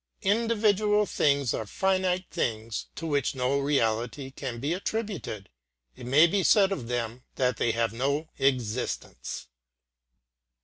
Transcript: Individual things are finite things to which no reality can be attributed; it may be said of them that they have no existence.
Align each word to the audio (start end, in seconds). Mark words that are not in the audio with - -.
Individual 0.23 1.05
things 1.05 1.53
are 1.53 1.67
finite 1.67 2.25
things 2.31 2.87
to 2.95 3.05
which 3.05 3.35
no 3.35 3.59
reality 3.59 4.31
can 4.31 4.59
be 4.59 4.73
attributed; 4.73 5.47
it 5.95 6.07
may 6.07 6.25
be 6.25 6.41
said 6.41 6.71
of 6.71 6.87
them 6.87 7.21
that 7.35 7.57
they 7.57 7.69
have 7.71 7.93
no 7.93 8.27
existence. 8.39 9.45